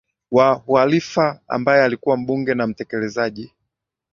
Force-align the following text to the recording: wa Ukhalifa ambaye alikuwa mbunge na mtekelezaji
wa 0.31 0.57
Ukhalifa 0.67 1.39
ambaye 1.47 1.83
alikuwa 1.83 2.17
mbunge 2.17 2.53
na 2.53 2.67
mtekelezaji 2.67 3.51